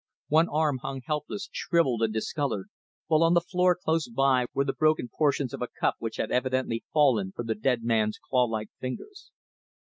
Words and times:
One 0.29 0.49
arm 0.49 0.79
hung 0.79 1.01
helpless, 1.05 1.47
shrivelled 1.51 2.01
and 2.01 2.11
discoloured, 2.11 2.69
while 3.05 3.21
on 3.21 3.35
the 3.35 3.39
floor 3.39 3.75
close 3.79 4.07
by 4.07 4.47
were 4.51 4.65
the 4.65 4.73
broken 4.73 5.09
portions 5.15 5.53
of 5.53 5.61
a 5.61 5.67
cup 5.79 5.93
which 5.99 6.17
had 6.17 6.31
evidently 6.31 6.83
fallen 6.91 7.33
from 7.33 7.45
the 7.45 7.53
dead 7.53 7.83
man's 7.83 8.17
claw 8.17 8.45
like 8.45 8.69
fingers. 8.79 9.29